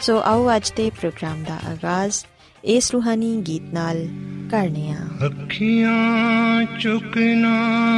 [0.00, 2.14] ਸੋ ਆਓ ਅੱਜ ਦੇ ਪ੍ਰੋਗਰਾਮ ਦਾ ਆਗਾਜ਼
[2.64, 4.08] ਇਸ ਰੂਹਾਨੀ ਗੀਤ ਨਾਲ
[4.50, 7.54] ਕਰਨੇ ਆ। ਅੱਖੀਆਂ ਚੁਕਨਾ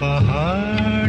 [0.00, 1.01] ਪਹਾੜਾਂ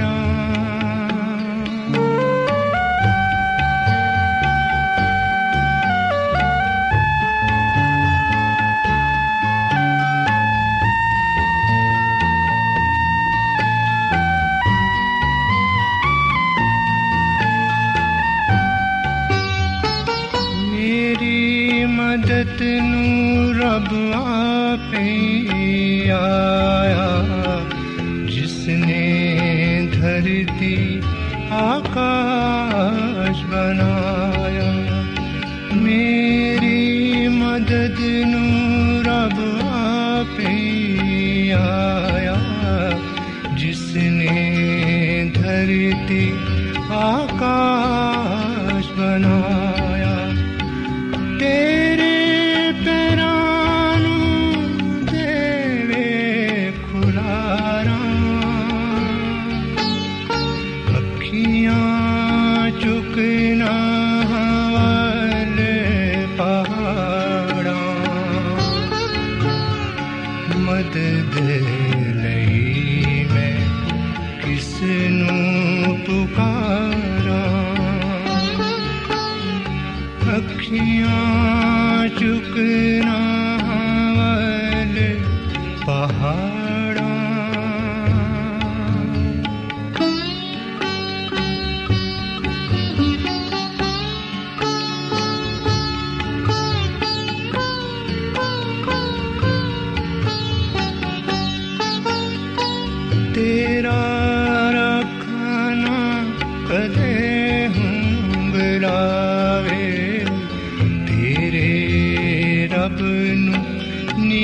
[114.17, 114.43] नि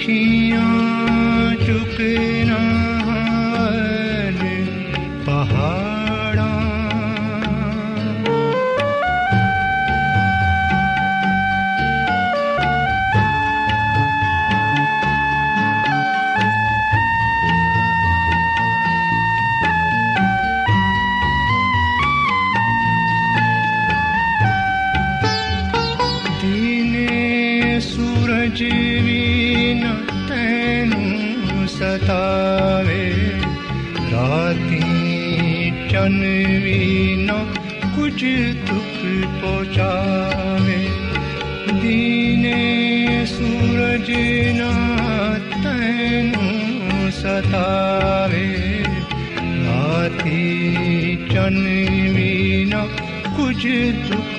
[0.00, 0.06] च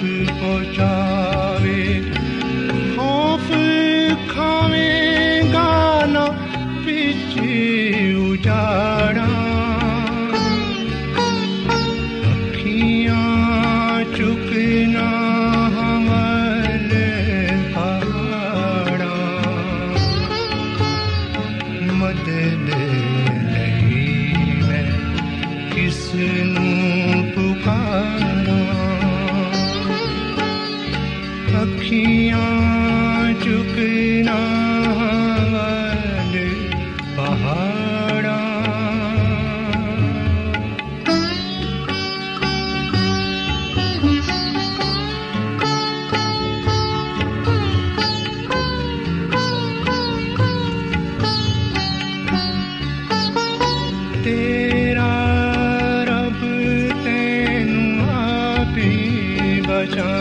[0.01, 1.11] for John.
[59.81, 60.21] ਆਪੇ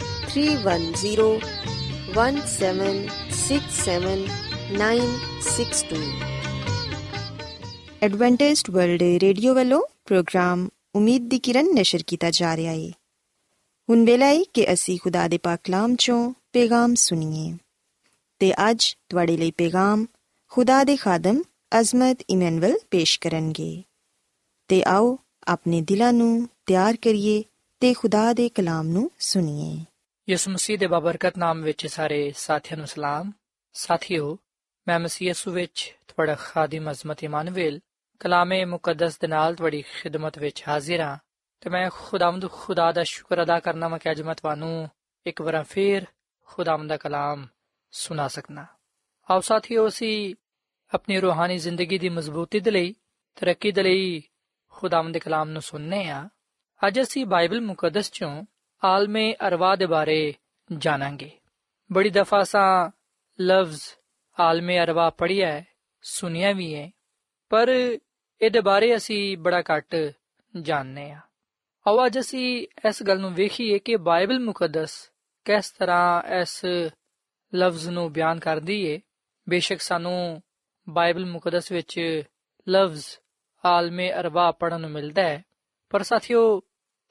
[0.33, 1.29] three one zero
[2.15, 2.97] one seven
[3.37, 4.23] six seven
[4.77, 5.95] nine six two
[7.99, 12.89] Adventist World Radio والوں پروگرام امید دی کرن نشر کیتا جا رہا ہے
[13.89, 16.21] ہن ویلا ہے کہ اسی خدا دے پاک کلام چوں
[16.53, 17.51] پیغام سنیے
[18.41, 20.05] تے اج تواڈے لئی پیغام
[20.51, 21.41] خدا دے خادم
[21.71, 23.71] عظمت ایمنول پیش کرن گے
[24.69, 25.15] تے آو
[25.47, 26.33] اپنے دلانوں
[26.67, 27.41] ਤਿਆਰ ਕਰੀਏ
[27.81, 29.77] ਤੇ ਖੁਦਾ ਦੇ ਕਲਾਮ ਨੂੰ ਸੁਣੀਏ
[30.29, 33.31] ਯਿਸੂ ਮਸੀਹ ਦੇ ਬਾਬਰਕਤ ਨਾਮ ਵਿੱਚ ਸਾਰੇ ਸਾਥੀਆਂ ਨੂੰ ਸਲਾਮ।
[33.73, 34.37] ਸਾਥੀਓ,
[34.87, 37.79] ਮੈਂ ਮਸੀਹ ਯਿਸੂ ਵਿੱਚ ਤੁਹਾਡਾ ਖਾਦਮ ਅਜ਼ਮਤ ਇਮਾਨੁਅਲ
[38.19, 41.17] ਕਲਾਮੇ ਮੁਕੱਦਸ ਦੇ ਨਾਲ ਤੁਹਾਡੀ ਖਿਦਮਤ ਵਿੱਚ ਹਾਜ਼ਰ ਹਾਂ
[41.61, 44.89] ਤੇ ਮੈਂ ਖੁਦਾਵੰਦ ਖੁਦਾ ਦਾ ਸ਼ੁਕਰ ਅਦਾ ਕਰਨਾ ਮੈਂ ਕਿ ਅੱਜ ਮੈਂ ਤੁਹਾਨੂੰ
[45.25, 46.05] ਇੱਕ ਵਾਰ ਫੇਰ
[46.45, 47.47] ਖੁਦਾਵੰਦ ਦਾ ਕਲਾਮ
[47.91, 48.65] ਸੁਣਾ ਸਕਣਾ
[49.31, 50.35] ਆਓ ਸਾਥੀਓ, ਅਸੀਂ
[50.93, 52.95] ਆਪਣੀ ਰੂਹਾਨੀ ਜ਼ਿੰਦਗੀ ਦੀ ਮਜ਼ਬੂਤੀ ਦੇ ਲਈ,
[53.35, 54.23] ਤਰੱਕੀ ਦੇ ਲਈ
[54.69, 56.29] ਖੁਦਾਵੰਦ ਦੇ ਕਲਾਮ ਨੂੰ ਸੁਣਨੇ ਆ
[56.87, 58.45] ਅੱਜ ਅਸੀਂ ਬਾਈਬਲ ਮੁਕੱਦਸ ਚੋਂ
[58.83, 60.33] ਆਲਮੇ ਅਰਵਾ ਦੇ ਬਾਰੇ
[60.77, 61.31] ਜਾਣਾਂਗੇ।
[61.91, 62.89] ਬੜੀ ਦਫਾ ਸਾਂ
[63.39, 63.81] ਲਫ਼ਜ਼
[64.39, 65.65] ਆਲਮੇ ਅਰਵਾ ਪੜ੍ਹਿਆ ਹੈ,
[66.03, 66.89] ਸੁਣਿਆ ਵੀ ਹੈ,
[67.49, 67.69] ਪਰ
[68.41, 69.95] ਇਹਦੇ ਬਾਰੇ ਅਸੀਂ ਬੜਾ ਘੱਟ
[70.61, 71.19] ਜਾਣਦੇ ਆ
[71.85, 75.11] ਆਓ ਅੱਜ ਅਸੀਂ ਇਸ ਗੱਲ ਨੂੰ ਵੇਖੀਏ ਕਿ ਬਾਈਬਲ ਮੁਕੱਦਸ
[75.45, 76.65] ਕਿਸ ਤਰ੍ਹਾਂ ਇਸ
[77.55, 78.99] ਲਫ਼ਜ਼ ਨੂੰ ਬਿਆਨ ਕਰਦੀ ਏ।
[79.49, 80.41] ਬੇਸ਼ੱਕ ਸਾਨੂੰ
[80.89, 82.23] ਬਾਈਬਲ ਮੁਕੱਦਸ ਵਿੱਚ
[82.69, 83.05] ਲਫ਼ਜ਼
[83.65, 85.43] ਆਲਮੇ ਅਰਵਾ ਪੜਨ ਨੂੰ ਮਿਲਦਾ ਹੈ,
[85.89, 86.61] ਪਰ ਸਾਥੀਓ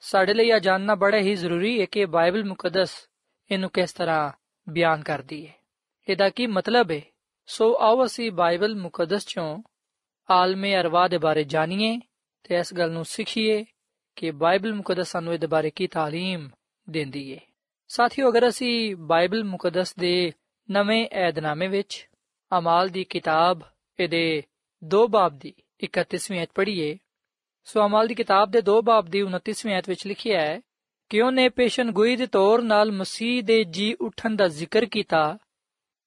[0.02, 2.94] ਸਾਡੇ ਲਈ ਇਹ ਜਾਣਨਾ ਬੜਾ ਹੀ ਜ਼ਰੂਰੀ ਹੈ ਕਿ ਬਾਈਬਲ ਮੁਕੱਦਸ
[3.50, 4.32] ਇਹਨੂੰ ਕਿਸ ਤਰ੍ਹਾਂ
[4.66, 5.54] ਬਿਆਨ ਕਰਦੀ ਹੈ
[6.08, 7.00] ਇਹਦਾ ਕੀ ਮਤਲਬ ਹੈ
[7.48, 9.62] ਸੋ ਆਓ ਅਸੀਂ ਬਾਈਬਲ ਮੁਕੱਦਸ ਚੋਂ
[10.28, 11.98] ਆਲਮੇ ਅਰਵਾ ਦੇ ਬਾਰੇ ਜਾਣੀਏ
[12.44, 13.64] ਤੇ ਇਸ ਗੱਲ ਨੂੰ ਸਿੱਖੀਏ
[14.16, 16.48] ਕਿ ਬਾਈਬਲ ਮੁਕੱਦਸ ਸਾਨੂੰ ਇਹਦੇ ਬਾਰੇ ਕੀ تعلیم
[16.86, 17.40] ਦਿੰਦੀ ਹੈ
[17.90, 20.32] ਸਾਥੀਓ ਅਗਰ ਅਸੀਂ ਬਾਈਬਲ ਮੁਕੱਦਸ ਦੇ
[20.68, 22.06] ਨਵੇਂ ਏਧਨਾਮੇ ਵਿੱਚ
[22.52, 23.62] ਅਮਾਲ ਦੀ ਕਿਤਾਬ
[23.98, 24.42] ਇਹਦੇ
[24.82, 26.96] ਦੋ ਬਾਬ ਦੀ 31ਵੀਂ ਅਧ ਪੜ੍ਹੀਏ
[27.63, 30.61] ਸੋ ਅਮਲ ਦੀ ਕਿਤਾਬ ਦੇ 2 ਬਾਬ ਦੀ 29ਵੀਂ ਆਇਤ ਵਿੱਚ ਲਿਖਿਆ ਹੈ
[31.09, 35.37] ਕਿ ਉਹਨੇ ਪੇਸ਼ਨਗੋਈ ਦੇ ਤੌਰ ਨਾਲ ਮਸੀਹ ਦੇ ਜੀ ਉਠਣ ਦਾ ਜ਼ਿਕਰ ਕੀਤਾ?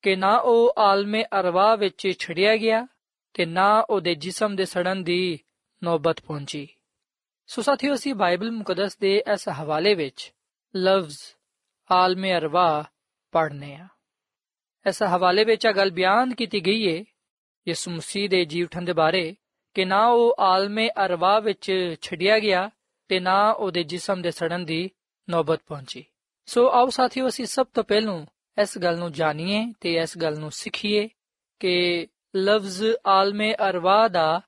[0.03, 2.87] ਕਿ ਨਾ ਉਹ ਆਲਮੇ ਅਰਵਾ ਵਿੱਚ ਛੜਿਆ ਗਿਆ
[3.35, 5.39] ਤੇ ਨਾ ਉਹਦੇ ਜਿਸਮ ਦੇ ਸੜਨ ਦੀ
[5.85, 6.69] ਨੌਬਤ ਪਹੁੰਚੀ।
[7.47, 10.33] ਸੋ ਸਾਥੀਓ, ਅਸੀਂ ਬਾਈਬਲ ਮੁਕੱਦਸ ਦੇ ਇਸ ਹਵਾਲੇ ਵਿੱਚ
[10.77, 11.19] ਲਫ਼ਜ਼
[11.91, 12.85] ਆਲਮੇ ਅਰਵਾ
[13.33, 13.89] ਪੜ੍ਹਨੇ ਆ।
[14.89, 17.05] ਇਸ ਹਵਾਲੇ ਵਿੱਚ ਇਹ ਗੱਲ ਬਿਆਨ ਕੀਤੀ ਗਈ ਹੈ
[17.69, 19.35] ਯਿਸੂ ਮਸੀਹ ਦੇ ਜੀ ਉਠਣ ਦੇ ਬਾਰੇ
[19.75, 22.71] ਕਿ ਨਾ ਉਹ ਆਲਮੇ ਅਰਵਾ ਵਿੱਚ ਛੜਿਆ ਗਿਆ
[23.09, 24.91] ਤੇ ਨਾ ਉਹਦੇ ਜਿਸਮ ਦੇ ਸੜਨ ਦੀ
[25.29, 26.05] ਨੌਬਤ ਪਹੁੰਚੀ।
[26.49, 28.25] ਸੋ ਆਓ ਸਾਥੀਓ, ਅਸੀਂ ਸਭ ਤੋਂ ਪਹਿਲਾਂ
[28.63, 31.09] ਇਸ ਗੱਲ ਨੂੰ ਜਾਣੀਏ ਤੇ ਇਸ ਗੱਲ ਨੂੰ ਸਿੱਖੀਏ
[31.61, 34.41] ਕਿ ਲਫ਼ਜ਼ ਆਲਮੇ ਅਰਵਾ ਦਾ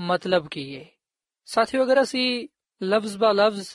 [0.00, 0.84] ਮਤਲਬ ਕੀ ਹੈ
[1.44, 2.48] ਸਾਥੀਓ, ਅਗਰ ਅਸੀਂ
[2.80, 3.68] ਲਫ਼ਜ਼ ਬਾ ਲਫ਼ਜ਼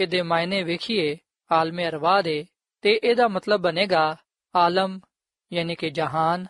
[0.00, 1.16] ਇਹਦੇ ਮਾਇਨੇ ਵੇਖੀਏ
[1.50, 2.46] ਆਲਮੇ ਅਰਵਾ ਦੇ,
[2.82, 4.16] ਤੇ ਇਹਦਾ ਮਤਲਬ ਬਣੇਗਾ
[4.54, 5.00] ਆਲਮ,
[5.52, 6.46] ਯਾਨੀ ਕਿ ਜਹਾਨ,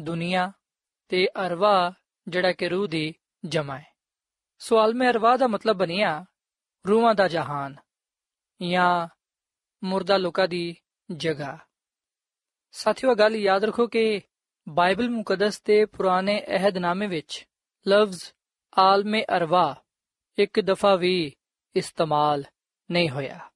[0.00, 0.50] ਦੁਨੀਆ
[1.08, 1.92] ਤੇ ਅਰਵਾ
[2.28, 3.86] ਜਿਹੜਾ ਕਿ ਰੂਹ ਦੀ ਜਮਾ ਹੈ।
[4.58, 6.24] ਸੋ ਆਲਮੇ ਅਰਵਾ ਦਾ ਮਤਲਬ ਬਣਿਆ,
[6.88, 7.76] ਰੂਹਾਂ ਦਾ ਜਹਾਨ
[8.70, 9.08] ਜਾਂ
[9.84, 10.76] ਮੁਰਦਾ ਲੋਕਾਂ ਦੀ
[11.16, 11.58] ਜਗ੍ਹਾ।
[12.72, 14.20] ਸਾਥੀਓ ਗੱਲ ਯਾਦ ਰੱਖੋ ਕਿ
[14.68, 17.48] ਬਾਈਬਲ ਮੁਕੱਦਸ ਦੇ ਪੁਰਾਣੇ ਅਹਿਦਨਾਮੇ ਵਿੱਚ
[17.88, 18.22] ਲਫ਼ਜ਼
[18.78, 19.82] ਆਲਮੇ ਅਰਵਾ
[20.38, 21.34] ਇੱਕ ਦਫਾ ਵੀ
[21.76, 22.44] ਇਸਤੇਮਾਲ
[22.90, 23.50] ਨਹੀਂ ਹੋਇਆ।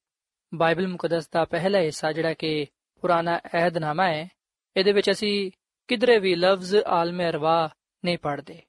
[0.54, 2.66] ਬਾਈਬਲ ਮੁਕੱਦਸ ਦਾ ਪਹਿਲਾ ਹਿੱਸਾ ਜਿਹੜਾ ਕਿ
[3.00, 4.28] ਪੁਰਾਣਾ ਅਹਿਦਨਾਮਾ ਹੈ,
[4.76, 5.50] ਇਹਦੇ ਵਿੱਚ ਅਸੀਂ
[5.88, 7.70] ਕਿਧਰੇ ਵੀ ਲਫ਼ਜ਼ ਆਲਮੇ ਅਰਵਾ
[8.04, 8.62] ਨਹੀਂ ਪੜ੍ਹਦੇ।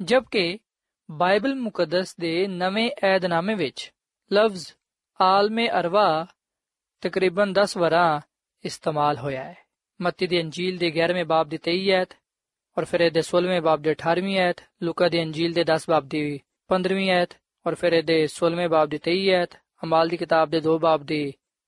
[0.00, 0.58] ਜਦਕਿ
[1.08, 3.90] ਬਾਈਬਲ ਮੁਕੱਦਸ ਦੇ ਨਵੇਂ ਅਹਿਦਨਾਮੇ ਵਿੱਚ
[4.30, 4.66] ਲਫ਼ਜ਼
[5.20, 6.26] ਆਲਮੇ ਅਰਵਾ
[7.02, 8.20] ਤਕਰੀਬਨ 10 ਵਾਰਾਂ
[8.64, 9.54] ਇਸਤੇਮਾਲ ਹੋਇਆ ਹੈ
[10.00, 12.14] ਮੱਤੀ ਦੀ ਅੰਜੀਲ ਦੇ 11ਵੇਂ ਬਾਬ ਦੀ 23 ਐਤ
[12.76, 16.22] ਔਰ ਫਿਰ ਇਹਦੇ 16ਵੇਂ ਬਾਬ ਦੇ 18ਵੀਂ ਐਤ ਲੂਕਾ ਦੀ ਅੰਜੀਲ ਦੇ 10 ਬਾਬ ਦੀ
[16.70, 17.34] 15ਵੀਂ ਐਤ
[17.66, 21.22] ਔਰ ਫਿਰ ਇਹਦੇ 16ਵੇਂ ਬਾਬ ਦੀ 23 ਐਤ ਅਮਾਲ ਦੀ ਕਿਤਾਬ ਦੇ 2 ਬਾਬ ਦੀ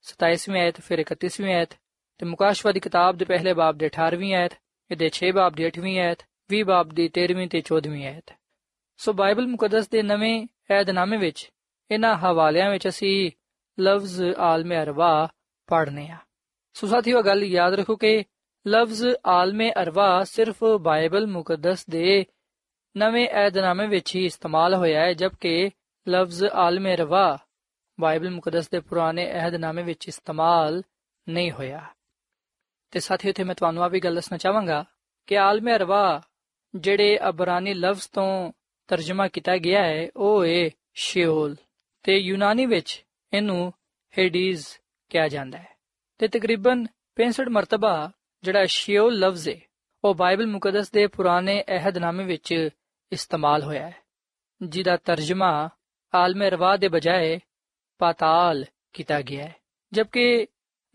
[0.05, 1.77] 27ਵੀਂ ਐਤ ਫਿਰ 31ਵੀਂ ਐਤ
[2.21, 4.59] ਤੇ ਮੁਕਾਸ਼ਵਾ ਦੀ ਕਿਤਾਬ ਦੇ ਪਹਿਲੇ ਬਾਬ ਦੇ 18ਵੀਂ ਐਤ
[4.91, 8.35] ਇਹਦੇ 6 ਬਾਬ ਦੀ 8ਵੀਂ ਐਤ 20 ਬਾਬ ਦੀ 13ਵੀਂ ਤੇ 14ਵੀਂ ਐਤ
[8.97, 11.51] ਸੋ ਬਾਈਬਲ ਮੁਕੱਦਸ ਦੇ ਨਵੇਂ ਏਧਨਾਮੇ ਵਿੱਚ
[11.91, 13.31] ਇਹਨਾਂ ਹਵਾਲਿਆਂ ਵਿੱਚ ਅਸੀਂ
[13.81, 15.29] ਲਫ਼ਜ਼ ਆਲਮੇ ਅਰਵਾ
[15.67, 16.17] ਪੜ੍ਹਨੇ ਆ।
[16.75, 18.25] ਸੋ ਸਾਥੀਓ ਗੱਲ ਯਾਦ ਰੱਖੋ ਕਿ
[18.69, 22.25] ਲਫ਼ਜ਼ ਆਲਮੇ ਅਰਵਾ ਸਿਰਫ ਬਾਈਬਲ ਮੁਕੱਦਸ ਦੇ
[22.97, 25.71] ਨਵੇਂ ਏਧਨਾਮੇ ਵਿੱਚ ਹੀ ਇਸਤੇਮਾਲ ਹੋਇਆ ਹੈ, ਜਦਕਿ
[26.09, 27.39] ਲਫ਼ਜ਼ ਆਲਮੇ ਅਰਵਾ
[28.01, 30.83] ਬਾਈਬਲ ਮੁਕੱਦਸ ਦੇ ਪੁਰਾਣੇ ਏਧਨਾਮੇ ਵਿੱਚ ਇਸਤੇਮਾਲ
[31.29, 31.87] ਨਹੀਂ ਹੋਇਆ।
[32.91, 34.85] ਤੇ ਸਾਥੀਓ ਤੇ ਮੈਂ ਤੁਹਾਨੂੰ ਆ ਵੀ ਗੱਲ ਦੱਸਣਾ ਚਾਹਾਂਗਾ
[35.27, 36.23] ਕਿ ਆਲਮੇ ਅਰਵਾ
[36.75, 38.53] ਜਿਹੜੇ ਅਬਰਾਨੀ ਲਫ਼ਜ਼ ਤੋਂ
[38.87, 41.57] ਤਰਜਮਾ ਕੀਤਾ ਗਿਆ ਹੈ, ਉਹ ਹੈ ਸ਼ਿਓਲ
[42.03, 43.73] ਤੇ ਯੂਨਾਨੀ ਵਿੱਚ ਇਹਨੂੰ
[44.19, 44.67] ਹੈਡੀਜ਼
[45.09, 45.69] ਕਿਹਾ ਜਾਂਦਾ ਹੈ।
[46.19, 48.11] ਤੇ ਤਕਰੀਬਨ 65 ਮਰਤਬਾ
[48.43, 49.61] ਜਿਹੜਾ ਸ਼ਿਓਲ ਲਫ਼ਜ਼ ਹੈ,
[50.05, 52.69] ਉਹ ਬਾਈਬਲ ਮੁਕੱਦਸ ਦੇ ਪੁਰਾਣੇ ਅਹਿਦਨਾਮੇ ਵਿੱਚ
[53.13, 53.97] ਇਸਤੇਮਾਲ ਹੋਇਆ ਹੈ,
[54.63, 55.69] ਜਿਹਦਾ ਤਰਜਮਾ
[56.15, 57.41] ਆਲਮੇ ਰਵਾ ਦੇ ਬਜਾਏ
[57.99, 59.55] ਪਾਤਾਲ ਕੀਤਾ ਗਿਆ ਹੈ।
[59.93, 60.47] ਜਦਕਿ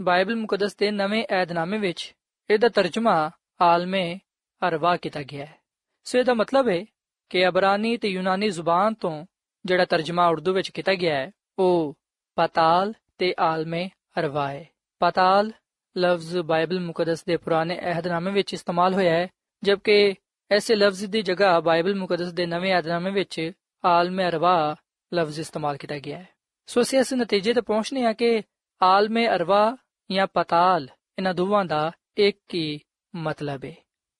[0.01, 2.16] ਬਾਈਬਲ ਮੁਕੱਦਸ ਦੇ ਨਵੇਂ ਅਹਿਦਨਾਮੇ ਵਿੱਚ
[2.50, 4.20] ਇਹਦਾ ਤਰਜਮਾ ਆਲਮੇ
[4.68, 5.61] ਅਰਵਾ ਕੀਤਾ ਗਿਆ ਹੈ।
[6.03, 6.86] ਸੋ ਇਹਦਾ ਮਤਲਬ ਹੈ
[7.29, 9.25] ਕਿ ਅਬਰਾਨੀ ਤੇ ਯੂਨਾਨੀ ਜ਼ੁਬਾਨ ਤੋਂ
[9.65, 11.98] ਜਿਹੜਾ ਤਰਜਮਾ ਉਰਦੂ ਵਿੱਚ ਕੀਤਾ ਗਿਆ ਹੈ, ਉਹ
[12.36, 13.89] ਪਾਤਾਲ ਤੇ ਆਲਮੇ
[14.20, 15.51] ਅਰਵਾ ਹੈ। ਪਾਤਾਲ
[15.98, 19.27] ਲਫ਼ਜ਼ ਬਾਈਬਲ ਮੁਕੱਦਸ ਦੇ ਪੁਰਾਣੇ ਅਹਿਦਨਾਮੇ ਵਿੱਚ ਇਸਤੇਮਾਲ ਹੋਇਆ ਹੈ,
[19.63, 20.13] ਜਦਕਿ
[20.51, 23.51] ਐਸੇ ਲਫ਼ਜ਼ ਦੀ ਜਗ੍ਹਾ ਬਾਈਬਲ ਮੁਕੱਦਸ ਦੇ ਨਵੇਂ ਅਹਿਦਨਾਮੇ ਵਿੱਚ
[23.86, 24.75] ਆਲਮੇ ਅਰਵਾ
[25.13, 26.27] ਲਫ਼ਜ਼ ਇਸਤੇਮਾਲ ਕੀਤਾ ਗਿਆ ਹੈ।
[26.65, 28.41] ਸੋ ਅਸੀਂ ਇਸ ਨਤੀਜੇ ਤੇ ਪਹੁੰਚਨੇ ਆ ਕਿ
[28.81, 29.77] ਆਲਮੇ ਅਰਵਾ
[30.12, 32.79] ਜਾਂ ਪਤਾਲ ਇਹਨਾਂ ਦੋਵਾਂ ਦਾ ਇੱਕ ਹੀ
[33.15, 33.75] ਮਤਲਬ ਹੈ।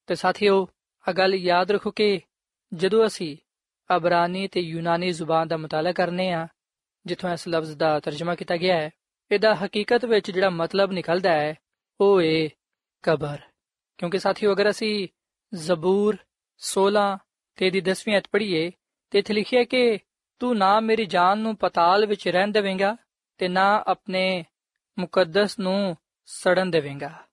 [0.08, 0.68] ਤੇ ਸਾਥੀਓ
[1.10, 2.22] ਆ ਗੱਲ ਯਾਦ ਰੱਖੋ ਕਿ
[2.74, 3.38] ਜਦੋਂ ਅਸੀਂ
[3.96, 6.48] ਅਬਰਾਨੀ ਤੇ ਯੂਨਾਨੀ ਜ਼ੁਬਾਨ ਦਾ ਮਤਾਲਾ ਕਰਨੇ ਆ,
[7.06, 8.90] ਜਿੱਥੋਂ ਇਸ ਲਫ਼ਜ਼ ਦਾ ਤਰਜਮਾ ਕੀਤਾ ਗਿਆ ਹੈ,
[9.32, 11.56] ਇਹਦਾ ਹਕੀਕਤ ਵਿੱਚ ਜਿਹੜਾ ਮਤਲਬ ਨਿਕਲਦਾ ਹੈ,
[12.02, 12.50] ਉਹ ਹੈ
[13.04, 13.40] ਕਬਰ।
[13.98, 15.08] ਕਿਉਂਕਿ ਸਾਥੀਓ, ਅਗਰ ਅਸੀਂ
[15.54, 16.18] ਜ਼ਬੂਰ
[16.60, 17.18] 16
[17.56, 18.72] ਤੇ ਦੀ 10ਵੀਂ ਅਧ ਪੜ੍ਹੀਏ,
[19.10, 20.00] ਤੇ ਇੱਥੇ ਲਿਖਿਆ ਕਿ
[20.40, 22.98] ਤੂੰ ਨਾ ਮੇਰੀ ਜਾਨ ਨੂੰ ਪਤਾਲ ਵਿੱਚ ਰਹਿਣ ਦੇਵੇਂਗਾ
[23.38, 24.46] ਤੇ ਨਾ ਆਪਣੇ
[25.00, 27.28] ਮੁਕੱਦਸ ਨੂੰ ਸੜਨ ਦੇਵੇਂਗਾ।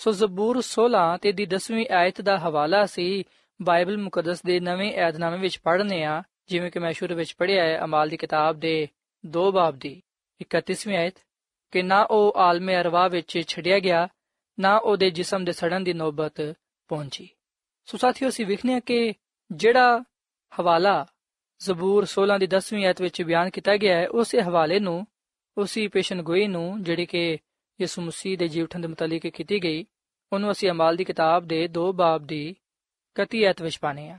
[0.00, 3.24] ਸੋ ਜ਼ਬੂਰ 16 ਤੇ ਦੀ 10ਵੀਂ ਆਇਤ ਦਾ ਹਵਾਲਾ ਸੀ
[3.62, 7.80] ਬਾਈਬਲ ਮੁਕੱਦਸ ਦੇ ਨਵੇਂ ਏਧਨਾਮੇ ਵਿੱਚ ਪੜ੍ਹਨੇ ਆ, ਜਿਵੇਂ ਕਿ ਮੈਂ ਸ਼ੁਰੂ ਵਿੱਚ ਪੜ੍ਹਿਆ ਹੈ,
[7.84, 8.88] ਅਮਾਲ ਦੀ ਕਿਤਾਬ ਦੇ
[9.26, 10.02] 2 ਬਾਬ ਦੀ
[10.40, 11.14] 31ਵੀਂ ਆਇਤ।
[11.70, 14.08] ਕਿ ਨਾ ਉਹ ਆਲਮੇ ਅਰਵਾ ਵਿੱਚ ਛੜਿਆ ਗਿਆ,
[14.60, 16.54] ਨਾ ਉਹਦੇ ਜਿਸਮ ਦੇ ਸੜਨ ਦੀ ਨੌਬਤ
[16.88, 17.28] ਪਹੁੰਚੀ।
[17.86, 19.12] ਸੋ ਸਾਥੀਓ, ਅਸੀਂ ਵਿਖਨੇ ਆ ਕਿ
[19.52, 20.02] ਜਿਹੜਾ
[20.60, 21.06] ਹਵਾਲਾ
[21.58, 25.06] ਜ਼ਬੂਰ 16 ਦੀ 10ਵੀਂ ਆਇਤ ਵਿੱਚ ਬਿਆਨ ਕੀਤਾ ਗਿਆ ਹੈ, ਉਸੇ ਹਵਾਲੇ ਨੂੰ,
[25.58, 27.38] ਉਸੇ ਪੇਸ਼ਨਗੋਈ ਨੂੰ, ਜਿਹੜੀ ਕਿ
[27.80, 29.86] ਯਿਸੂ ਮਸੀਹ ਦੇ ਜੀ ਉਠਣ ਦੇ ਮੁਤਲਕ ਕੀਤੀ ਗਈ,
[30.32, 32.56] ਉਹਨੂੰ ਅਸੀਂ ਅਮਾਲ ਦੀ ਕਿਤਾਬ ਦੇ 2 ਬਾਬ ਦੀ
[33.14, 34.18] 31 ਐਤ ਵਿੱਚ ਪਾਣੇ ਆ।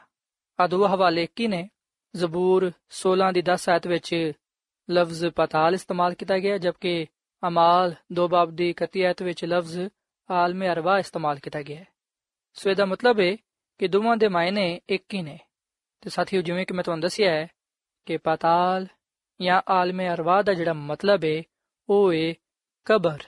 [0.60, 1.70] ਆ ਦੋ ਹਵਾਲੇ ਕੀ ਨੇ।
[2.15, 4.32] ਜ਼ਬੂਰ 16 ਦੀ 10 ਐਤ ਵਿੱਚ
[4.91, 7.08] ਲਫ਼ਜ਼ ਪਤਾਲ ਇਸਤੇਮਾਲ ਕੀਤਾ ਗਿਆ, ਜਦਕਿ
[7.48, 9.80] ਅਮਾਲ 2 ਬਾਬ ਦੀ 31 ਐਤ ਵਿੱਚ ਲਫ਼ਜ਼
[10.32, 11.84] ਆਲਮ ਅਰਵਾ ਇਸਤੇਮਾਲ ਕੀਤਾ ਗਿਆ
[12.53, 13.38] ਸੋ ਇਹਦਾ ਮਤਲਬ ਹੈ
[13.77, 15.39] ਕਿ ਦੋਵਾਂ ਦੇ ਮਾਇਨੇ ਇੱਕ ਹੀ ਨੇ।
[16.01, 17.48] ਤੇ ਸਾਥੀਓ, ਜਿਵੇਂ ਕਿ ਮੈਂ ਤੁਹਾਨੂੰ ਦੱਸਿਆ ਹੈ
[18.06, 18.88] ਕਿ ਪਤਾਲ
[19.41, 21.44] ਜਾਂ ਆਲਮ ਅਰਵਾ ਦਾ ਜਿਹੜਾ ਮਤਲਬ ਹੈ
[21.89, 22.34] ਉਹ ਹੈ
[22.86, 23.20] ਕਬਰ।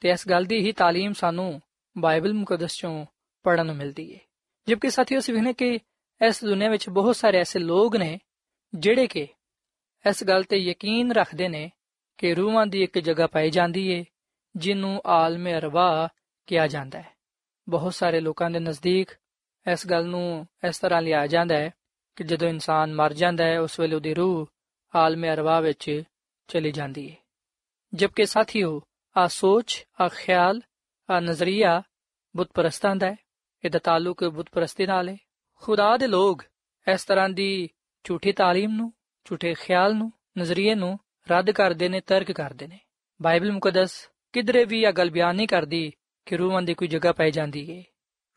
[0.00, 1.60] ਤੇ ਇਸ ਗੱਲ ਦੀ ਹੀ تعلیم ਸਾਨੂੰ
[1.96, 3.06] ਬਾਈਬਲ ਮੁਕੱਦਸ ਚੋਂ
[3.44, 4.20] ਪੜਨ ਨੂੰ ਮਿਲਦੀ ਹੈ
[4.68, 5.78] ਜਦਕਿ ਸਾਥੀਓ ਅਸੀਂ ਵੇਖਨੇ ਕਿ
[6.20, 8.18] ਇਸ ਦੁਨੀਆ ਵਿੱਚ ਬਹੁਤ ਸਾਰੇ ਐਸੇ ਲੋਕ ਨੇ
[8.74, 9.28] ਜਿਹੜੇ ਕਿ
[10.04, 11.70] ਇਸ ਗੱਲ ਤੇ ਯਕੀਨ ਰੱਖਦੇ ਨੇ
[12.18, 14.04] ਕਿ ਰੂਹਾਂ ਦੀ ਇੱਕ ਜਗ੍ਹਾ ਪਾਈ ਜਾਂਦੀ ਏ
[14.56, 16.08] ਜਿਹਨੂੰ ਆਲਮੇ ਅਰਵਾ
[16.46, 17.14] ਕਿਹਾ ਜਾਂਦਾ ਹੈ
[17.68, 19.10] ਬਹੁਤ ਸਾਰੇ ਲੋਕਾਂ ਦੇ ਨਜ਼ਦੀਕ
[19.66, 21.70] ਇਸ ਗੱਲ ਨੂੰ ਇਸ ਤਰ੍ਹਾਂ ਲਿਆ ਜਾਂਦਾ ਹੈ
[22.16, 24.46] ਕਿ ਜਦੋਂ ਇਨਸਾਨ ਮਰ ਜਾਂਦਾ ਹੈ ਉਸ ਵੇਲੇ ਉਹਦੀ ਰੂਹ
[24.94, 26.02] ਆਲਮੇ ਅਰਵਾ ਵਿੱਚ
[26.48, 27.16] ਚਲੀ ਜਾਂਦੀ ਹੈ
[27.94, 28.80] ਜਦਕਿ ਸਾਥੀਓ
[29.16, 30.60] ਆ ਸੋਚ ਆ ਖਿਆਲ
[31.08, 31.82] ਆ ਨਜ਼ਰੀਆ
[32.34, 33.16] ਬੁੱਤ ਪ੍ਰਸਤਾਂ ਦਾ ਹੈ
[33.64, 35.16] ਇਹਦਾ ਤਾਲੁਕ ਬੁੱਤ ਪ੍ਰਸਤੀ ਨਾਲ ਹੈ
[35.62, 36.42] ਖੁਦਾ ਦੇ ਲੋਕ
[36.86, 37.68] ਇਸ ਤਰ੍ਹਾਂ ਦੀ
[38.04, 38.92] ਝੂਠੀ تعلیم ਨੂੰ
[39.26, 42.78] ਝੂਠੇ ਖਿਆਲ ਨੂੰ ਨਜ਼ਰੀਏ ਨੂੰ ਰੱਦ ਕਰਦੇ ਨੇ ਤਰਕ ਕਰਦੇ ਨੇ
[43.20, 45.90] ਬਾਈਬਲ ਮੁਕੱਦਸ ਕਿਧਰੇ ਵੀ ਇਹ ਗੱਲ ਬਿਆਨ ਨਹੀਂ ਕਰਦੀ
[46.26, 47.82] ਕਿ ਰੂਹਾਂ ਦੀ ਕੋਈ ਜਗ੍ਹਾ ਪਾਈ ਜਾਂਦੀ ਹੈ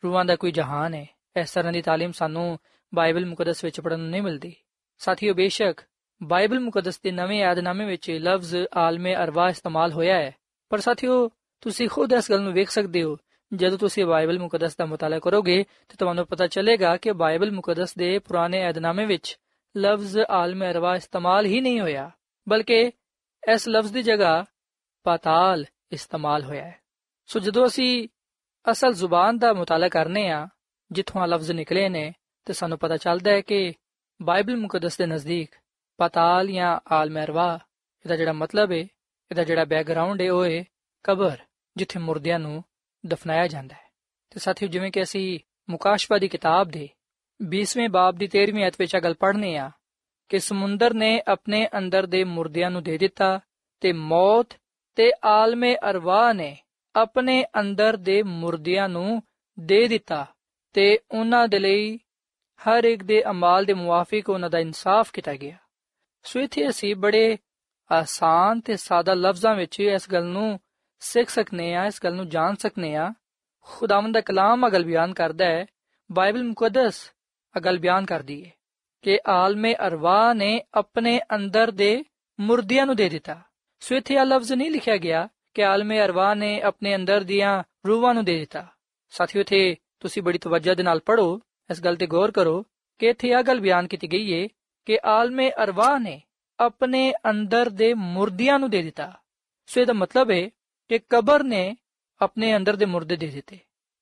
[0.02, 1.06] ਰੂਹਾਂ ਦਾ ਕੋਈ ਜਹਾਨ ਹੈ
[1.36, 2.58] ਇਸ ਤਰ੍ਹਾਂ ਦੀ تعلیم ਸਾਨੂੰ
[2.92, 4.54] ਬਾਈਬਲ ਮੁਕੱਦਸ ਵਿੱਚ ਪੜਨ ਨੂੰ ਨਹੀਂ ਮਿਲਦੀ
[5.00, 5.80] ਸਾਥੀਓ ਬੇਸ਼ੱਕ
[6.20, 10.32] ਬਾਈਬਲ ਮੁਕੱਦਸ ਦੇ ਨਵੇਂ ਯਾਦਨਾਮੇ ਵਿੱਚ ਲਫ਼ਜ਼ ਆਲਮੇ ਅਰਵਾ ਇਸਤੇਮਾਲ ਹੋਇਆ ਹੈ
[10.69, 11.29] ਪਰ ਸਾਥੀਓ,
[11.61, 13.17] ਤੁਸੀਂ ਖੁਦ ਇਸ ਗੱਲ ਨੂੰ ਵੇਖ ਸਕਦੇ ਹੋ।
[13.53, 18.19] ਜਦੋਂ ਤੁਸੀਂ ਬਾਈਬਲ ਮੁਕੱਦਸ ਦਾ ਮਤਾਲਾ ਕਰੋਗੇ, ਤਾਂ ਤੁਹਾਨੂੰ ਪਤਾ ਚੱਲੇਗਾ ਕਿ ਬਾਈਬਲ ਮੁਕੱਦਸ ਦੇ
[18.19, 19.39] ਪੁਰਾਣੇ ਯਾਦਨਾਮੇ ਵਿੱਚ
[19.77, 22.11] ਲਫ਼ਜ਼ ਆਲਮੇ ਅਰਵਾ ਇਸਤੇਮਾਲ ਹੀ ਨਹੀਂ ਹੋਇਆ,
[22.49, 22.91] ਬਲਕਿ
[23.53, 24.45] ਇਸ ਲਫ਼ਜ਼ ਦੀ ਜਗ੍ਹਾ
[25.03, 26.79] ਪਾਤਾਲ ਇਸਤੇਮਾਲ ਹੋਇਆ ਹੈ।
[27.25, 28.07] ਸੋ ਜਦੋਂ ਅਸੀਂ
[28.71, 30.47] ਅਸਲ ਜ਼ੁਬਾਨ ਦਾ ਮਤਾਲਾ ਕਰਨੇ ਆ,
[30.91, 32.13] ਜਿੱਥੋਂ ਆ ਲਫ਼ਜ਼ ਨਿਕਲੇ ਨੇ,
[32.45, 33.73] ਤੇ ਸਾਨੂੰ ਪਤਾ ਚੱਲਦਾ ਹੈ ਕਿ
[34.21, 35.51] ਬਾਈਬਲ ਮੁਕੱਦਸ ਦੇ ਨਜ਼ਦੀਕ
[35.97, 37.59] ਪਾਤਾਲ ਜਾਂ ਆਲਮੇ ਅਰਵਾ,
[38.05, 38.87] ਇਹਦਾ ਜਿਹੜਾ ਮਤਲਬ ਹੈ
[39.31, 40.63] ਇਹਦਾ ਜਿਹੜਾ ਬੈਕਗ੍ਰਾਉਂਡ ਹੈ ਉਹ ਹੈ
[41.03, 41.37] ਕਬਰ,
[41.77, 42.63] ਜਿੱਥੇ ਮੁਰਦਿਆਂ ਨੂੰ
[43.05, 43.89] ਦਫਨਾਇਆ ਜਾਂਦਾ ਹੈ।
[44.29, 46.89] ਤੇ ਸਾਥੀਓ, ਜਿਵੇਂ ਕਿ ਅਸੀਂ ਮੁਕਾਸ਼ਫਾ ਦੀ ਕਿਤਾਬ ਦੇ
[47.41, 49.71] 20ਵੇਂ ਬਾਬ ਦੀ 13ਵੀਂ ਅਧ ਵਿੱਚ ਗੱਲ ਪੜ੍ਹਨੇ ਆ
[50.29, 53.39] ਕਿ ਸਮੁੰਦਰ ਨੇ ਆਪਣੇ ਅੰਦਰ ਦੇ ਮੁਰਦਿਆਂ ਨੂੰ ਦੇ ਦਿੱਤਾ
[53.79, 54.57] ਤੇ ਮੌਤ
[54.95, 56.57] ਤੇ ਆਲਮੇ ਅਰਵਾ ਨੇ
[56.95, 59.23] ਆਪਣੇ ਅੰਦਰ ਦੇ ਮੁਰਦਿਆਂ ਨੂੰ
[59.59, 60.27] ਦੇ ਦਿੱਤਾ
[60.73, 61.97] ਤੇ ਉਹਨਾਂ ਦੇ ਲਈ
[62.59, 65.57] ਹਰ ਇੱਕ ਦੇ ਅਮਾਲ ਦੇ ਮੁਆਫਿਕ ਉਹਨਾਂ ਦਾ ਇਨਸਾਫ ਕੀਤਾ ਗਿਆ।
[66.23, 67.37] ਸੋ ਇਥੇ ਅਸੀਂ ਬੜੇ
[67.91, 70.59] ਆਸਾਨ ਤੇ ਸਾਦਾ ਲਫ਼ਜ਼ਾਂ ਵਿੱਚ ਇਸ ਗੱਲ ਨੂੰ
[70.99, 73.13] ਸਿੱਖ ਸਕਨੇ ਆ, ਇਸ ਗੱਲ ਨੂੰ ਜਾਣ ਸਕਨੇ ਆ।
[73.61, 75.65] ਖੁਦਾਵੰਦ ਦਾ ਕਲਾਮ ਅਗਲ ਬਿਆਨ ਕਰਦਾ ਹੈ,
[76.11, 77.11] ਬਾਈਬਲ ਮੁਕੱਦਸ
[77.57, 78.51] ਅਗਲ ਬਿਆਨ ਕਰਦੀ ਹੈ
[79.01, 82.03] ਕਿ ਆਲਮੇ ਅਰਵਾ ਨੇ ਆਪਣੇ ਅੰਦਰ ਦੇ
[82.39, 83.41] ਮੁਰਦਿਆਂ ਨੂੰ ਦੇ ਦਿੱਤਾ।
[83.79, 88.13] ਸੋ ਇੱਥੇ ਇਹ ਲਫ਼ਜ਼ ਨਹੀਂ ਲਿਖਿਆ ਗਿਆ ਕਿ ਆਲਮੇ ਅਰਵਾ ਨੇ ਆਪਣੇ ਅੰਦਰ ਦੀਆਂ ਰੂਹਾਂ
[88.13, 88.67] ਨੂੰ ਦੇ ਦਿੱਤਾ।
[89.09, 92.65] ਸਾਥੀਓ, ਇਥੇ ਤੁਸੀਂ ਬੜੀ ਤਵੱਜਾ ਦੇ ਨਾਲ ਪੜੋ ਇਸ ਗੱਲ ਤੇ ਗੌਰ ਕਰੋ
[92.99, 94.47] ਕਿ ਇੱਥੇ ਇਹ ਗੱਲ ਬਿਆਨ ਕੀਤੀ ਗਈ ਹੈ
[94.85, 96.21] ਕਿ ਆਲਮੇ ਅਰਵਾ ਨੇ
[96.59, 99.19] ਆਪਣੇ ਅੰਦਰ ਦੇ ਮੁਰਦਿਆਂ ਨੂੰ ਦੇ ਦਿੱਤਾ।
[99.65, 100.49] ਸੋ ਇਹਦਾ ਮਤਲਬ ਹੈ
[100.89, 101.77] ਕਿ ਕਬਰ ਨੇ
[102.21, 103.59] ਆਪਣੇ ਅੰਦਰ ਦੇ ਮੁਰਦੇ ਦੇ ਦਿੱਤੇ।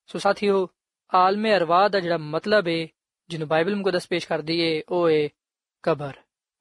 [0.07, 0.69] ਸੋ ਸਾਥੀਓ,
[1.13, 2.87] ਆਲਮੇ ਅਰਵਾ ਦਾ ਜਿਹੜਾ ਮਤਲਬ ਹੈ
[3.29, 5.29] ਜਿਹਨੂੰ ਬਾਈਬਲ ਮੁਕੱਦਸ ਪੇਸ਼ ਕਰਦੀ ਏ, ਉਹ ਏ
[5.83, 6.13] ਕਬਰ।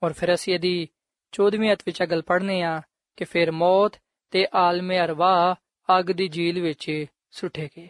[0.03, 0.89] ਔਰ ਫਿਰ ਅਸੀਂ ਇਹਦੀ
[1.33, 2.83] 14ਵੀਂ ਅਧ ਵਿੱਚ ਗੱਲ ਪੜ੍ਹਨੇ ਆ
[3.17, 3.93] ਕਿ ਫਿਰ ਮੌਤ
[4.31, 5.57] ਤੇ ਆਲਮੇ ਅਰਵਾ
[5.99, 7.89] ਅੱਗ ਦੀ ਜੀਲ ਵਿੱਚ ਸੁੱਟੇ ਗਏ।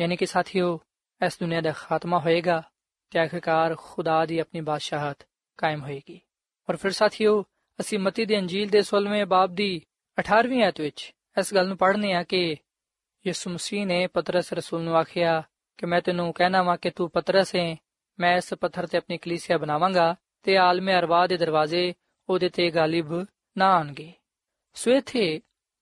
[0.00, 0.80] ਯਾਨੀ ਕਿ ਸਾਥੀਓ,
[1.26, 2.62] ਇਸ ਦੁਨੀਆ ਦਾ ਖਾਤਮਾ ਹੋਏਗਾ
[3.10, 6.20] ਤੇ ਆਖਿਰਕਾਰ ਖੁਦਾ ਦੀ ਆਪਣੀ ਬਾਦਸ਼ਾਹਤ ਕਾਇਮ ਹੋਏਗੀ।
[6.68, 7.42] ਔਰ ਫਿਰ ਸਾਥੀਓ,
[7.80, 9.70] ਅਸੀਂ ਮਤੀ ਦੇ ਅੰਜੀਲ ਦੇ 16ਵੇਂ ਬਾਬ ਦੀ
[10.18, 12.56] 18ਵੀਂ ਆਇਤ ਵਿੱਚ ਇਸ ਗੱਲ ਨੂੰ ਪੜ੍ਹਨੇ ਆ ਕਿ
[13.26, 15.42] ਯਿਸੂ ਮਸੀਹ ਨੇ ਪਤਰਸ ਰਸੂਲ ਨੂੰ ਆਖਿਆ
[15.78, 17.76] ਕਿ ਮੈਂ ਤੈਨੂੰ ਕਹਿਣਾ ਵਾਂ ਕਿ ਤੂੰ ਪਤਰਸ ਹੈ,
[18.18, 21.92] ਮੈਂ ਇਸ ਪੱਥਰ ਤੇ ਆਪਣੀ ਕਲੀਸਿਆ ਬਣਾਵਾਂਗਾ ਤੇ ਆਲਮੇ ਅਰਵਾ ਦੇ ਦਰਵਾਜ਼ੇ
[22.28, 23.12] ਉਹਦੇ ਤੇ ਗਾਲਿਬ
[23.58, 24.12] ਨਾ ਆਣਗੇ
[24.74, 25.40] ਸੋ ਇਥੇ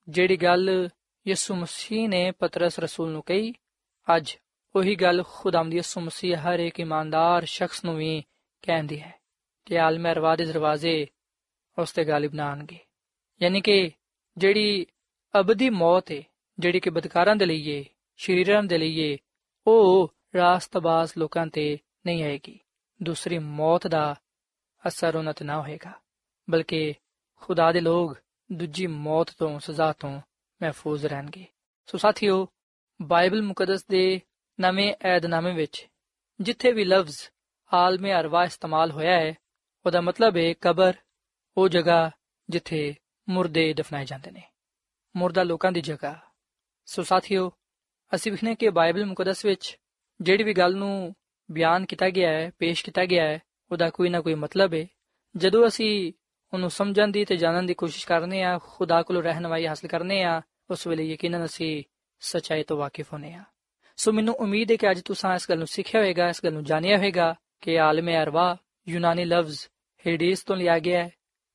[0.08, 0.88] ਜਿਹੜੀ ਗੱਲ
[1.26, 3.52] ਯਿਸੂ ਮਸੀਹ ਨੇ ਪਤਰਸ ਰਸੂਲ ਨੂੰ ਕਹੀ,
[4.16, 4.36] ਅੱਜ
[4.76, 8.22] ਉਹੀ ਗੱਲ ਖੁਦਾਮ ਦੀ ਯਿਸੂ ਮਸੀਹ ਹਰ ਇੱਕ ਇਮਾਨਦਾਰ ਸ਼ਖਸ ਨੂੰ ਵੀ
[8.62, 9.23] ਕਹਿੰਦੀ ਹੈ।
[9.64, 11.06] ਕਿ ਆਲਮੇ ਅਰਵਾ ਦੇ ਦਰਵਾਜ਼ੇ
[11.78, 12.78] ਉਸ ਤੇ ਗਾਲਿਬ ਨਾ ਆਣਗੇ
[13.42, 13.90] ਯਾਨੀ ਕਿ
[14.36, 14.86] ਜਿਹੜੀ
[15.40, 16.22] ਅਬਦੀ ਮੌਤ ਹੈ
[16.58, 17.84] ਜਿਹੜੀ ਕਿ ਬਦਕਾਰਾਂ ਦੇ ਲਈ ਏ
[18.16, 19.18] ਸ਼ਰੀਰਾਂ ਦੇ ਲਈ ਏ
[19.66, 22.60] ਉਹ ਰਾਸਤਬਾਜ਼ ਲੋਕਾਂ ਤੇ ਨਹੀਂ ਆਏਗੀ।
[23.02, 24.14] ਦੂਸਰੀ ਮੌਤ ਦਾ
[24.88, 25.92] ਅਸਰ ਉਹਨਾਂ ਤੇ ਨਾ ਹੋਏਗਾ,
[26.50, 26.94] ਬਲਕਿ
[27.40, 28.16] ਖੁਦਾ ਦੇ ਲੋਕ
[28.52, 30.20] ਦੂਜੀ ਮੌਤ ਤੋਂ, ਸਜ਼ਾ ਤੋਂ
[30.62, 31.46] ਮਹਿਫੂਜ਼ ਰਹਿਣਗੇ।
[31.86, 32.48] ਸੋ ਸਾਥੀਓ,
[33.02, 34.20] ਬਾਈਬਲ ਮੁਕੱਦਸ ਦੇ
[34.60, 35.88] ਨਵੇਂ ਏਧਨਾਮੇ ਵਿੱਚ
[36.40, 37.16] ਜਿੱਥੇ ਵੀ ਲਫ਼ਜ਼
[37.74, 39.34] ਆਲਮੇ ਅਰਵਾ ਇਸਤੇਮਾਲ ਹੋਇਆ ਹੈ
[39.86, 40.94] ਉਹਦਾ ਮਤਲਬ ਹੈ ਕਬਰ,
[41.56, 42.10] ਉਹ ਜਗ੍ਹਾ
[42.50, 42.94] ਜਿੱਥੇ
[43.28, 44.42] ਮੁਰਦੇ ਦਫਨਾਏ ਜਾਂਦੇ ਨੇ।
[45.16, 46.20] ਮੁਰਦਾ ਲੋਕਾਂ ਦੀ ਜਗ੍ਹਾ।
[46.86, 47.52] ਸੋ ਸਾਥੀਓ,
[48.14, 49.78] ਅਸੀਂ ਵਿਖਨੇ ਕਿ ਬਾਈਬਲ ਮੁਕੱਦਸ ਵਿੱਚ
[50.20, 51.14] ਜਿਹੜੀ ਵੀ ਗੱਲ ਨੂੰ
[51.50, 53.38] ਬਿਆਨ ਕੀਤਾ ਗਿਆ ਹੈ, ਪੇਸ਼ ਕੀਤਾ ਗਿਆ ਹੈ,
[53.72, 54.86] ਉਹਦਾ ਕੋਈ ਨਾ ਕੋਈ ਮਤਲਬ ਹੈ
[55.36, 56.12] ਜਦੋਂ ਅਸੀਂ
[56.54, 60.42] ਉਹਨੂੰ ਸਮਝਣ ਦੀ ਤੇ ਜਾਣਨ ਦੀ ਕੋਸ਼ਿਸ਼ ਕਰਨੇ ਆ ਖੁਦਾ ਕੋਲੋਂ ਰਹਿਨਮਾਈ ਹਾਸਲ ਕਰਨੇ ਆ
[60.70, 61.84] ਉਸ ਵੇਲੇ ਯਕੀਨਨ ਅਸੀਂ
[62.20, 63.44] ਸਚਾਈ ਤੋਂ ਵਾਕਿਫ ਹੋਨੇ ਆ
[63.96, 66.64] ਸੋ ਮੈਨੂੰ ਉਮੀਦ ਹੈ ਕਿ ਅੱਜ ਤੁਸੀਂ ਇਸ ਗੱਲ ਨੂੰ ਸਿੱਖਿਆ ਹੋਵੇਗਾ, ਇਸ ਗੱਲ ਨੂੰ
[66.64, 68.56] ਜਾਣਿਆ ਹੋਵੇਗਾ ਕਿ ਆਲਮੇ ਅਰਵਾ
[68.88, 69.58] ਯੂਨਾਨੀ ਲਫ਼ਜ਼
[70.06, 71.10] ਹੇਡੀਸ ਤੋਂ ਲਿਆ ਗਿਆ ਹੈ,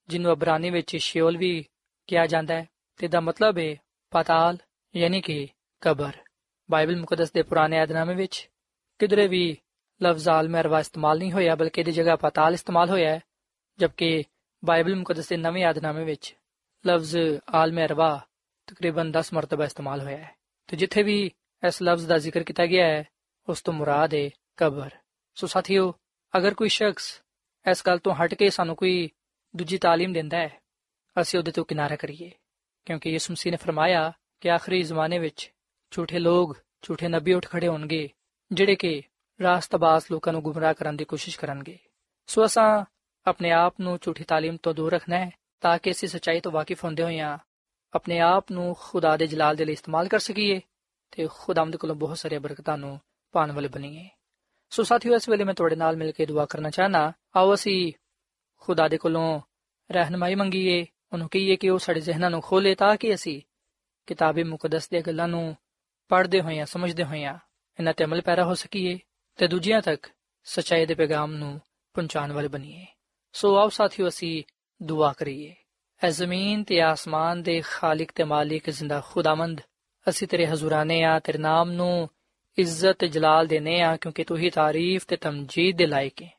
[0.10, 1.66] ਜਿਹਨੂੰ ਅਬਰਾਨੀ ਵਿੱਚ ਸ਼ਿਓਲ ਵੀ
[2.08, 3.76] ਕਿਹਾ ਜਾਂਦਾ ਹੈ ਤੇ ਦਾ ਮਤਲਬ ਹੈ
[4.12, 4.58] ਪਾਤਾਲ,
[4.96, 5.48] ਯਾਨੀ ਕਿ
[5.82, 6.12] ਕਬਰ।
[6.72, 8.50] ਬਾਈਬਲ ਮੁਕੱਦਸ ਦੇ ਪੁਰਾਣੇ ਅਧਨਾਮੇ ਵਿੱਚ
[9.00, 9.58] ਕਿਧਰੇ ਵੀ
[10.04, 13.20] ਲਫ਼ਜ਼ ਆਲਮੇ ਅਰਵਾ ਇਸਤੇਮਾਲ ਨਹੀਂ ਹੋਇਆ, ਬਲਕਿ ਇਹਦੀ ਜਗ੍ਹਾ ਪਾਤਾਲ ਇਸਤੇਮਾਲ ਹੋਇਆ ਹੈ,
[13.80, 14.24] ਜਦਕਿ
[14.66, 16.36] ਬਾਈਬਲ ਮੁਕੱਦਸ ਦੇ ਨਵੇਂ ਅਧਨਾਮੇ ਵਿੱਚ
[16.88, 17.18] ਲਫ਼ਜ਼
[17.50, 18.28] ਆਲਮੇ ਅਰਵਾ
[18.68, 20.36] ਤਕਰੀਬਨ 10 ਮਰਤਬਾ ਇਸਤੇਮਾਲ ਹੋਇਆ ਹੈ।
[20.68, 21.32] ਤੇ ਜਿੱਥੇ ਵੀ
[21.68, 23.04] ਇਸ ਲਫ਼ਜ਼ ਦਾ ਜ਼ਿਕਰ ਕੀਤਾ ਗਿਆ ਹੈ,
[23.50, 24.90] ਉਸ ਤੋਂ ਮੁਰਾਦ ਹੈ ਕਬਰ।
[25.36, 25.94] ਸੋ ਸਾਥੀਓ,
[26.38, 27.22] ਅਗਰ ਕੋਈ ਸ਼ਖਸ
[27.69, 29.09] ਇਸ ਗੱਲ ਤੋਂ ਹਟ ਕੇ ਸਾਨੂੰ ਕੋਈ
[29.55, 30.51] ਦੂਜੀ تعلیم ਦਿੰਦਾ ਹੈ
[31.17, 32.31] ਅਸੀਂ ਉਹਦੇ ਤੋਂ ਕਿਨਾਰਾ ਕਰੀਏ
[32.87, 35.51] ਕਿਉਂਕਿ ਯਿਸੂ ਮਸੀਹ ਨੇ ਫਰਮਾਇਆ ਕਿ ਆਖਰੀ ਜ਼ਮਾਨੇ ਵਿੱਚ
[35.93, 38.09] ਝੂਠੇ ਲੋਕ ਝੂਠੇ ਨਬੀ ਉੱਠ ਖੜੇ ਹੋਣਗੇ
[38.51, 39.03] ਜਿਹੜੇ ਕਿ
[39.41, 41.79] ਰਾਸਤਬਾਜ਼ ਲੋਕਾਂ ਨੂੰ ਗੁੰਮਰਾਹ ਕਰਨ ਦੀ ਕੋਸ਼ਿਸ਼ ਕਰਨਗੇ
[42.27, 42.85] ਸੋ ਅਸਾਂ
[43.27, 45.31] ਆਪਣੇ ਆਪ ਨੂੰ ਝੂਠੀ ਤਾਲੀਮ ਤੋਂ ਦੂਰ ਰੱਖਣਾ ਹੈ
[45.63, 47.39] ਤਾਂ ਕਿ ਅਸੀਂ ਸੱਚਾਈ ਤੋਂ ਵਾਕਿਫ ਹੁੰਦੇ ਹੋਈਆਂ
[47.93, 50.61] ਆਪਣੇ ਆਪ ਨੂੰ ਖੁਦਾ ਦੇ ਜਲਾਲ ਦੇ ਲਈ ਇਸਤੇਮਾਲ ਕਰ ਸਕੀਏ
[51.13, 52.99] ਤੇ ਖੁਦਾਵੰਦ ਕੋਲੋਂ ਬਹੁਤ ਸਾਰੀਆਂ ਬਰਕਤਾਂ ਨੂੰ
[53.35, 54.09] ਪਾਣ ਵਾਲੇ ਬਣੀਏ
[54.70, 57.94] ਸੋ ਸਾਥੀਓ, ਇਸ ਵੇਲੇ ਮੈਂ ਤੁਹਾਡੇ ਨਾਲ ਮਿਲ ਕੇ ਦੁਆ ਕਰਨਾ ਚਾਹਨਾ ਆਓ ਅਸੀਂ
[58.58, 59.42] ਖੁਦਾ ਦੇ ਕੋਲੋਂ
[59.92, 63.42] ਰਹਿਨਮਾਈ ਮੰਗੀਏ, ਉਹਨੂੰ ਕਹੀਏ ਕਿ ਉਹ ਸਾਡੇ ਜ਼ਿਹਨਾਂ ਨੂੰ ਖੋਲੇ ਤਾਂ ਕਿ ਅਸੀਂ
[64.08, 65.56] ਕਿਤਾਬੇ ਮੁਕੱਦਸ ਦੀਆਂ ਗੱਲਾਂ ਨੂੰ
[66.10, 67.34] ਪੜ੍ਹਦੇ ਹੋਏ ਹੋਈਆਂ, ਸਮਝਦੇ ਹੋਏ ਹੋਈਆਂ
[67.80, 69.00] ਇਹਨਾਂ ਤੇ ਅਮਲ ਪੈਰਾ ਹੋ ਸਕੀਏ
[69.38, 70.08] ਤੇ ਦੂਜਿਆਂ ਤੱਕ
[70.44, 71.62] ਸਚਾਈ ਦੇ ਪੈਗਾਮ ਨੂੰ
[71.94, 72.86] ਪਹੁੰਚਾਉਣ ਵਾਲੇ ਬਣੀਏ।
[73.34, 74.44] ਸੋ ਆਓ ਸਾਥੀਓ, ਅਸੀਂ
[74.84, 75.56] ਦੁਆ ਕਰੀਏ।
[76.04, 79.62] ਐ ਜ਼ਮੀਨ ਤੇ ਆਸਮਾਨ ਦੇ ਖਾਲਕ ਤੇ ਮਾਲਿਕ, ਜ਼ਿੰਦਾ ਖੁਦਾਮੰਦ
[80.10, 82.10] ਅਸੀਂ ਤੇਰੇ ਹਜ਼ੂਰਾਨੇ ਆ, ਤੇਰੇ ਨਾਮ ਨੂੰ
[82.60, 86.32] ਇੱਜ਼ਤ ਤੇ ਜਲਾਲ ਦੇਨੇ ਆ, ਕਿਉਂਕਿ ਤੂੰ ਹੀ ਤਾਰੀਫ ਤੇ ਤਮਜੀਦ ਦੇ ਲਾਇਕ ਹੈ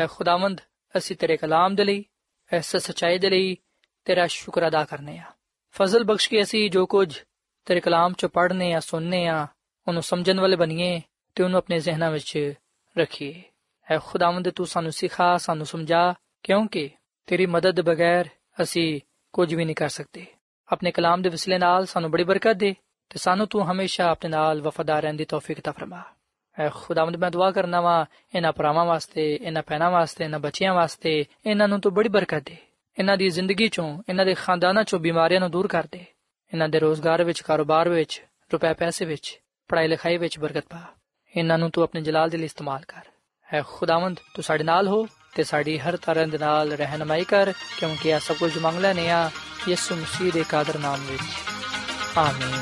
[0.00, 0.60] ਐ ਖੁਦਾਵੰਦ,
[0.96, 2.04] ਅਸੀਂ ਤੇਰੇ ਕਲਾਮ ਦੇ ਲਈ,
[2.52, 3.56] ਐਸ ਸਚਾਈ ਦੇ ਲਈ
[4.04, 5.24] ਤੇਰਾ ਸ਼ੁਕਰ ਅਦਾ ਕਰਨੇ ਆ।
[5.70, 7.18] ਫਜ਼ਲ ਬਖਸ਼ ਕੇ ਅਸੀਂ ਜੋ ਕੁਝ
[7.66, 9.46] ਤੇਰੇ ਕਲਾਮ ਚ ਪੜ੍ਹਨੇ ਆ, ਸੁਣਨੇ ਆ,
[9.88, 11.00] ਉਹਨੂੰ ਸਮਝਣ ਵਾਲੇ ਬਣੀਏ
[11.34, 12.54] ਤੇ ਉਹਨੂੰ ਆਪਣੇ ਜ਼ਿਹਨਾਂ ਵਿੱਚ
[12.98, 13.42] ਰੱਖੀਏ।
[13.90, 16.90] ਐ ਖੁਦਾਵੰਦ, ਤੂੰ ਸਾਨੂੰ ਸਿਖਾ, ਸਾਨੂੰ ਸਮਝਾ, ਕਿਉਂਕਿ
[17.26, 18.28] ਤੇਰੀ ਮਦਦ ਬਗੈਰ
[18.62, 19.00] ਅਸੀਂ
[19.32, 20.26] ਕੁਝ ਵੀ ਨਹੀਂ ਕਰ ਸਕਦੇ।
[20.72, 22.74] ਆਪਣੇ ਕਲਾਮ ਦੇ ਵਸਿਲੇ ਨਾਲ ਸਾਨੂੰ ਬੜੀ ਬਰਕਤ ਦੇ।
[23.11, 26.03] ਤੇ ਸਾਨੂੰ ਤੂੰ ਹਮੇਸ਼ਾ ਆਪਣੇ ਨਾਲ ਵਫਾਦਾਰ ਰਹਿਣ ਦੀ ਤੌਫੀਕ عطا ਫਰਮਾ
[26.57, 31.25] ਐ ਖੁਦਾਵੰਦ ਮੈਂ ਦੁਆ ਕਰਨਾ ਵਾ ਇਹਨਾਂ ਪਰਾਵਾਂ ਵਾਸਤੇ ਇਹਨਾਂ ਪੈਨਾ ਵਾਸਤੇ ਇਹਨਾਂ ਬੱਚਿਆਂ ਵਾਸਤੇ
[31.45, 32.57] ਇਹਨਾਂ ਨੂੰ ਤੂੰ ਬੜੀ ਬਰਕਤ ਦੇ
[32.97, 36.05] ਇਹਨਾਂ ਦੀ ਜ਼ਿੰਦਗੀ ਚੋਂ ਇਹਨਾਂ ਦੇ ਖਾਨਦਾਨਾਂ ਚੋਂ ਬਿਮਾਰੀਆਂ ਨੂੰ ਦੂਰ ਕਰ ਦੇ
[36.53, 38.21] ਇਹਨਾਂ ਦੇ ਰੋਜ਼ਗਾਰ ਵਿੱਚ ਕਾਰੋਬਾਰ ਵਿੱਚ
[38.53, 39.39] ਰੁਪਏ ਪੈਸੇ ਵਿੱਚ
[39.69, 40.81] ਪੜ੍ਹਾਈ ਲਿਖਾਈ ਵਿੱਚ ਬਰਕਤ ਪਾ
[41.35, 43.09] ਇਹਨਾਂ ਨੂੰ ਤੂੰ ਆਪਣੇ ਜਲਾਲ ਦੇ ਲਈ ਇਸਤੇਮਾਲ ਕਰ
[43.53, 48.09] ਹੈ ਖੁਦਾਵੰਦ ਤੂੰ ਸਾਡੇ ਨਾਲ ਹੋ ਤੇ ਸਾਡੀ ਹਰ ਤਰ੍ਹਾਂ ਦੇ ਨਾਲ ਰਹਿਨਮਾਈ ਕਰ ਕਿਉਂਕਿ
[48.09, 49.29] ਇਹ ਸਭ ਕੁਝ ਮੰਗ ਲੈਨੇ ਆ
[49.69, 51.23] ਯਿਸੂ ਮਸੀਹ ਦੇ ਕਾਦਰ ਨਾਮ ਵਿੱਚ
[52.17, 52.61] ਆਮੀਨ